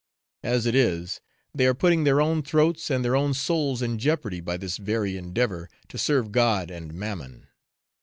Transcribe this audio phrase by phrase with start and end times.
[0.41, 1.21] As it is,
[1.53, 5.15] they are putting their own throats and their own souls in jeopardy by this very
[5.15, 7.45] endeavour to serve God and Mammon.